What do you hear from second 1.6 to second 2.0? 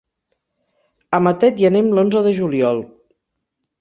hi anem